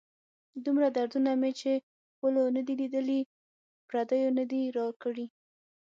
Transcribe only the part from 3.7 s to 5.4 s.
پردیو نه دي را کړي.